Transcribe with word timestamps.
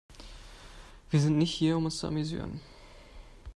Wir 1.11 1.19
sind 1.21 1.37
nicht 1.37 1.53
hier, 1.53 1.77
um 1.77 1.85
uns 1.85 1.99
zu 1.99 2.07
amüsieren. 2.07 2.59